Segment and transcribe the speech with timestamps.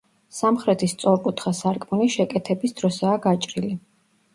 [0.37, 3.77] სამხრეთის სწორკუთხა სარკმელი შეკეთების დროსაა გაჭრილი.